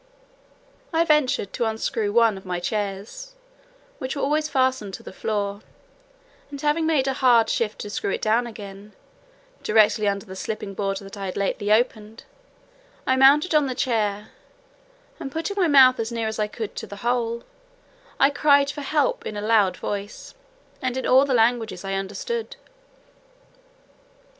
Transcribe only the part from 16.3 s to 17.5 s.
I could to the hole,